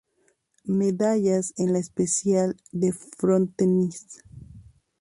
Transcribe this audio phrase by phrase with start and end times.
[0.65, 4.19] Medallas en la especialidad de frontenis.